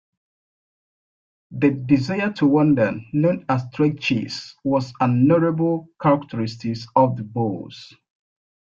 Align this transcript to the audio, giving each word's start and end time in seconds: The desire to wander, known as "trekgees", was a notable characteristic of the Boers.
The 1.51 1.69
desire 1.69 2.31
to 2.33 2.47
wander, 2.47 2.93
known 3.13 3.45
as 3.47 3.65
"trekgees", 3.71 4.55
was 4.63 4.91
a 4.99 5.07
notable 5.07 5.89
characteristic 6.01 6.79
of 6.95 7.17
the 7.17 7.23
Boers. 7.23 7.93